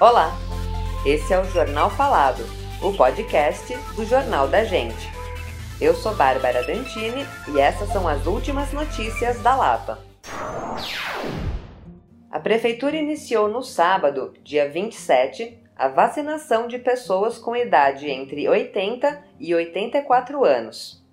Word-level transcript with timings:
Olá, 0.00 0.32
esse 1.04 1.30
é 1.30 1.38
o 1.38 1.44
Jornal 1.44 1.90
Falado, 1.90 2.42
o 2.82 2.90
podcast 2.96 3.76
do 3.94 4.02
Jornal 4.06 4.48
da 4.48 4.64
Gente. 4.64 5.10
Eu 5.78 5.92
sou 5.94 6.14
Bárbara 6.14 6.62
Dantini 6.62 7.26
e 7.52 7.60
essas 7.60 7.90
são 7.90 8.08
as 8.08 8.26
últimas 8.26 8.72
notícias 8.72 9.42
da 9.42 9.54
Lapa. 9.54 9.98
A 12.30 12.40
Prefeitura 12.40 12.96
iniciou 12.96 13.46
no 13.46 13.62
sábado, 13.62 14.32
dia 14.42 14.70
27, 14.70 15.62
a 15.76 15.88
vacinação 15.88 16.66
de 16.66 16.78
pessoas 16.78 17.36
com 17.36 17.54
idade 17.54 18.08
entre 18.08 18.48
80 18.48 19.22
e 19.38 19.54
84 19.54 20.42
anos. 20.46 21.04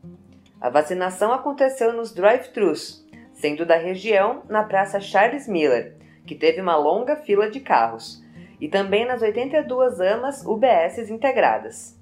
A 0.61 0.69
vacinação 0.69 1.33
aconteceu 1.33 1.91
nos 1.91 2.13
drive-thrus, 2.13 3.05
sendo 3.33 3.65
da 3.65 3.75
região 3.75 4.43
na 4.47 4.63
Praça 4.63 5.01
Charles 5.01 5.45
Miller, 5.45 5.97
que 6.25 6.35
teve 6.35 6.61
uma 6.61 6.77
longa 6.77 7.17
fila 7.17 7.51
de 7.51 7.59
carros 7.59 8.25
e 8.59 8.67
também 8.67 9.05
nas 9.05 9.21
82 9.21 9.99
AMAs 9.99 10.45
UBSs 10.45 11.11
integradas. 11.11 11.97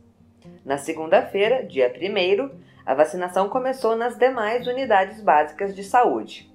Na 0.63 0.77
segunda-feira, 0.77 1.63
dia 1.63 1.93
1, 1.93 2.49
a 2.85 2.93
vacinação 2.93 3.49
começou 3.49 3.95
nas 3.95 4.17
demais 4.17 4.67
unidades 4.67 5.21
básicas 5.21 5.75
de 5.75 5.83
saúde. 5.83 6.51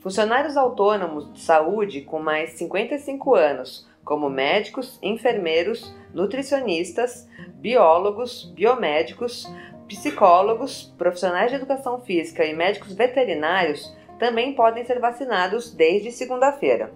Funcionários 0.00 0.56
autônomos 0.56 1.32
de 1.32 1.40
saúde 1.40 2.00
com 2.00 2.18
mais 2.18 2.52
55 2.52 3.34
anos, 3.34 3.88
como 4.04 4.30
médicos, 4.30 4.98
enfermeiros, 5.02 5.94
nutricionistas, 6.12 7.28
biólogos, 7.54 8.44
biomédicos, 8.54 9.46
psicólogos, 9.86 10.84
profissionais 10.96 11.50
de 11.50 11.56
educação 11.56 12.00
física 12.00 12.44
e 12.44 12.54
médicos 12.54 12.94
veterinários, 12.94 13.94
também 14.18 14.54
podem 14.54 14.84
ser 14.84 14.98
vacinados 14.98 15.72
desde 15.74 16.10
segunda-feira. 16.12 16.92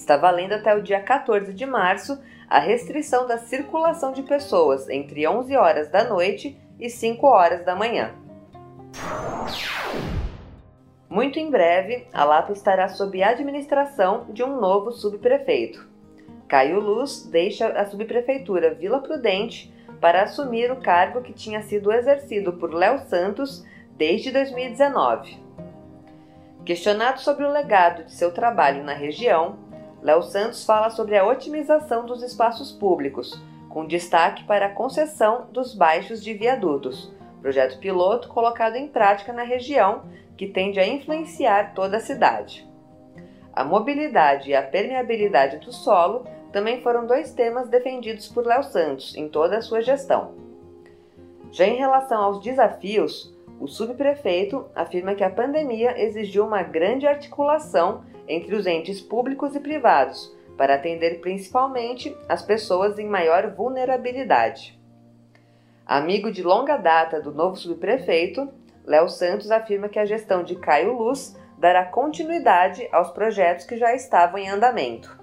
Está 0.00 0.16
valendo 0.16 0.54
até 0.54 0.74
o 0.74 0.82
dia 0.82 0.98
14 0.98 1.52
de 1.52 1.66
março 1.66 2.18
a 2.48 2.58
restrição 2.58 3.26
da 3.26 3.36
circulação 3.36 4.12
de 4.12 4.22
pessoas 4.22 4.88
entre 4.88 5.28
11 5.28 5.54
horas 5.54 5.90
da 5.90 6.04
noite 6.04 6.58
e 6.80 6.88
5 6.88 7.26
horas 7.26 7.66
da 7.66 7.76
manhã. 7.76 8.14
Muito 11.06 11.38
em 11.38 11.50
breve, 11.50 12.06
a 12.14 12.24
Lapa 12.24 12.50
estará 12.50 12.88
sob 12.88 13.22
a 13.22 13.28
administração 13.28 14.24
de 14.30 14.42
um 14.42 14.58
novo 14.58 14.90
subprefeito. 14.90 15.86
Caio 16.48 16.80
Luz 16.80 17.28
deixa 17.30 17.68
a 17.68 17.84
subprefeitura 17.84 18.72
Vila 18.72 19.00
Prudente 19.00 19.70
para 20.00 20.22
assumir 20.22 20.72
o 20.72 20.80
cargo 20.80 21.20
que 21.20 21.34
tinha 21.34 21.60
sido 21.60 21.92
exercido 21.92 22.54
por 22.54 22.72
Léo 22.72 23.00
Santos 23.00 23.66
desde 23.98 24.32
2019. 24.32 25.36
Questionado 26.64 27.20
sobre 27.20 27.44
o 27.44 27.52
legado 27.52 28.04
de 28.04 28.14
seu 28.14 28.32
trabalho 28.32 28.82
na 28.82 28.94
região, 28.94 29.68
Léo 30.02 30.22
Santos 30.22 30.64
fala 30.64 30.90
sobre 30.90 31.16
a 31.16 31.26
otimização 31.26 32.06
dos 32.06 32.22
espaços 32.22 32.72
públicos, 32.72 33.38
com 33.68 33.86
destaque 33.86 34.44
para 34.44 34.66
a 34.66 34.74
concessão 34.74 35.46
dos 35.52 35.74
baixos 35.74 36.22
de 36.22 36.32
viadutos, 36.32 37.12
projeto 37.40 37.78
piloto 37.78 38.28
colocado 38.28 38.76
em 38.76 38.88
prática 38.88 39.32
na 39.32 39.42
região 39.42 40.02
que 40.36 40.46
tende 40.46 40.80
a 40.80 40.86
influenciar 40.86 41.74
toda 41.74 41.98
a 41.98 42.00
cidade. 42.00 42.66
A 43.52 43.62
mobilidade 43.62 44.50
e 44.50 44.54
a 44.54 44.62
permeabilidade 44.62 45.58
do 45.58 45.72
solo 45.72 46.24
também 46.52 46.80
foram 46.82 47.06
dois 47.06 47.32
temas 47.32 47.68
defendidos 47.68 48.28
por 48.28 48.46
Léo 48.46 48.62
Santos 48.64 49.14
em 49.14 49.28
toda 49.28 49.58
a 49.58 49.62
sua 49.62 49.82
gestão. 49.82 50.34
Já 51.52 51.66
em 51.66 51.76
relação 51.76 52.22
aos 52.22 52.40
desafios, 52.40 53.34
o 53.60 53.68
subprefeito 53.68 54.66
afirma 54.74 55.14
que 55.14 55.22
a 55.22 55.28
pandemia 55.28 56.02
exigiu 56.02 56.46
uma 56.46 56.62
grande 56.62 57.06
articulação 57.06 58.02
entre 58.26 58.54
os 58.54 58.66
entes 58.66 59.02
públicos 59.02 59.54
e 59.54 59.60
privados, 59.60 60.34
para 60.56 60.74
atender 60.74 61.20
principalmente 61.20 62.16
as 62.26 62.42
pessoas 62.42 62.98
em 62.98 63.06
maior 63.06 63.50
vulnerabilidade. 63.50 64.80
Amigo 65.86 66.32
de 66.32 66.42
longa 66.42 66.76
data 66.78 67.20
do 67.20 67.32
novo 67.32 67.56
subprefeito, 67.56 68.48
Léo 68.84 69.08
Santos 69.08 69.50
afirma 69.50 69.88
que 69.88 69.98
a 69.98 70.06
gestão 70.06 70.42
de 70.42 70.56
Caio 70.56 70.96
Luz 70.96 71.36
dará 71.58 71.84
continuidade 71.84 72.88
aos 72.90 73.10
projetos 73.10 73.66
que 73.66 73.76
já 73.76 73.94
estavam 73.94 74.38
em 74.38 74.48
andamento. 74.48 75.20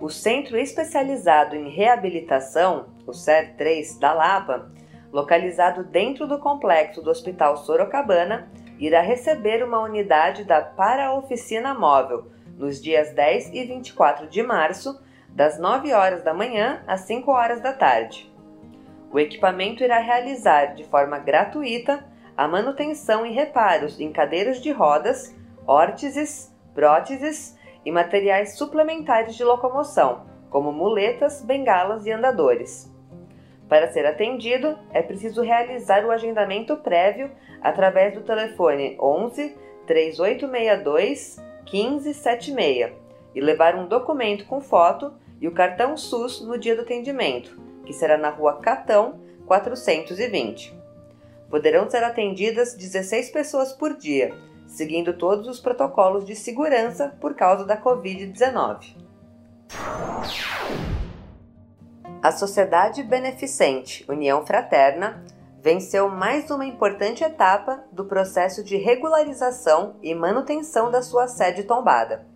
O 0.00 0.08
Centro 0.08 0.56
Especializado 0.56 1.54
em 1.54 1.68
Reabilitação, 1.68 2.86
o 3.06 3.10
CER3 3.10 3.98
da 3.98 4.14
Lapa, 4.14 4.70
localizado 5.12 5.84
dentro 5.84 6.26
do 6.26 6.38
complexo 6.38 7.02
do 7.02 7.10
Hospital 7.10 7.56
Sorocabana, 7.56 8.50
irá 8.78 9.00
receber 9.00 9.64
uma 9.64 9.80
unidade 9.80 10.44
da 10.44 10.60
Para-Oficina 10.60 11.74
Móvel 11.74 12.26
nos 12.56 12.82
dias 12.82 13.12
10 13.12 13.52
e 13.54 13.64
24 13.64 14.26
de 14.26 14.42
março, 14.42 15.00
das 15.28 15.58
9 15.58 15.92
horas 15.92 16.22
da 16.24 16.34
manhã 16.34 16.82
às 16.86 17.02
5 17.02 17.30
horas 17.30 17.60
da 17.60 17.72
tarde. 17.72 18.30
O 19.12 19.18
equipamento 19.18 19.82
irá 19.82 19.98
realizar 19.98 20.74
de 20.74 20.84
forma 20.84 21.18
gratuita 21.18 22.04
a 22.36 22.46
manutenção 22.46 23.24
e 23.24 23.32
reparos 23.32 23.98
em 24.00 24.12
cadeiras 24.12 24.60
de 24.60 24.70
rodas, 24.70 25.34
órteses, 25.66 26.54
próteses 26.74 27.56
e 27.84 27.90
materiais 27.90 28.56
suplementares 28.56 29.34
de 29.34 29.44
locomoção, 29.44 30.26
como 30.50 30.72
muletas, 30.72 31.42
bengalas 31.42 32.06
e 32.06 32.12
andadores. 32.12 32.87
Para 33.68 33.92
ser 33.92 34.06
atendido, 34.06 34.78
é 34.92 35.02
preciso 35.02 35.42
realizar 35.42 36.04
o 36.04 36.10
agendamento 36.10 36.76
prévio 36.78 37.30
através 37.60 38.14
do 38.14 38.22
telefone 38.22 38.96
11 39.00 39.54
3862 39.86 41.36
1576 41.70 42.92
e 43.34 43.40
levar 43.40 43.74
um 43.76 43.86
documento 43.86 44.46
com 44.46 44.60
foto 44.60 45.12
e 45.40 45.46
o 45.46 45.52
cartão 45.52 45.96
SUS 45.96 46.40
no 46.40 46.58
dia 46.58 46.74
do 46.74 46.82
atendimento, 46.82 47.60
que 47.84 47.92
será 47.92 48.16
na 48.16 48.30
Rua 48.30 48.58
Catão 48.60 49.20
420. 49.46 50.76
Poderão 51.50 51.88
ser 51.88 52.02
atendidas 52.04 52.74
16 52.74 53.30
pessoas 53.30 53.72
por 53.72 53.96
dia, 53.96 54.34
seguindo 54.66 55.12
todos 55.14 55.46
os 55.46 55.60
protocolos 55.60 56.24
de 56.24 56.34
segurança 56.34 57.16
por 57.20 57.34
causa 57.34 57.64
da 57.64 57.80
Covid-19. 57.80 58.96
A 62.20 62.32
Sociedade 62.32 63.04
Beneficente 63.04 64.04
União 64.08 64.44
Fraterna 64.44 65.24
venceu 65.62 66.08
mais 66.08 66.50
uma 66.50 66.66
importante 66.66 67.22
etapa 67.22 67.84
do 67.92 68.04
processo 68.06 68.64
de 68.64 68.76
regularização 68.76 69.94
e 70.02 70.12
manutenção 70.16 70.90
da 70.90 71.00
sua 71.00 71.28
sede 71.28 71.62
tombada. 71.62 72.26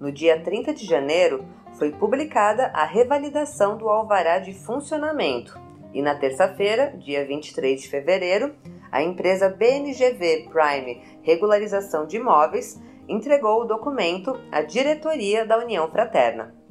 No 0.00 0.10
dia 0.10 0.42
30 0.42 0.72
de 0.72 0.86
janeiro, 0.86 1.44
foi 1.74 1.92
publicada 1.92 2.70
a 2.72 2.84
revalidação 2.84 3.76
do 3.76 3.86
alvará 3.90 4.38
de 4.38 4.54
funcionamento 4.54 5.60
e 5.92 6.00
na 6.00 6.14
terça-feira, 6.14 6.96
dia 6.96 7.26
23 7.26 7.82
de 7.82 7.88
fevereiro, 7.88 8.54
a 8.90 9.02
empresa 9.02 9.50
BNGV 9.50 10.48
Prime 10.50 11.02
Regularização 11.22 12.06
de 12.06 12.16
Imóveis 12.16 12.80
entregou 13.06 13.60
o 13.60 13.66
documento 13.66 14.40
à 14.50 14.62
diretoria 14.62 15.44
da 15.44 15.58
União 15.58 15.90
Fraterna. 15.90 16.61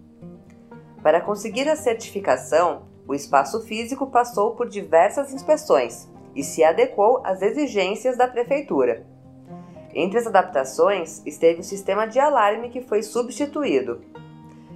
Para 1.03 1.21
conseguir 1.21 1.67
a 1.67 1.75
certificação, 1.75 2.83
o 3.07 3.13
espaço 3.13 3.61
físico 3.61 4.07
passou 4.07 4.51
por 4.51 4.69
diversas 4.69 5.33
inspeções 5.33 6.09
e 6.35 6.43
se 6.43 6.63
adequou 6.63 7.21
às 7.23 7.41
exigências 7.41 8.17
da 8.17 8.27
prefeitura. 8.27 9.05
Entre 9.93 10.17
as 10.17 10.27
adaptações 10.27 11.21
esteve 11.25 11.61
o 11.61 11.63
sistema 11.63 12.07
de 12.07 12.19
alarme 12.19 12.69
que 12.69 12.81
foi 12.81 13.03
substituído. 13.03 14.01